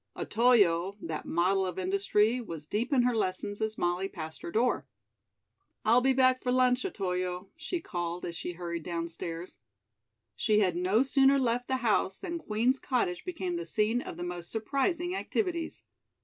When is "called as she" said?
7.79-8.53